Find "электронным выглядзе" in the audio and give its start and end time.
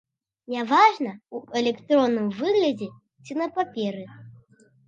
1.61-2.89